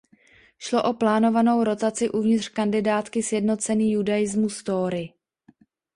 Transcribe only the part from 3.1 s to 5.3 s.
Sjednocený judaismus Tóry.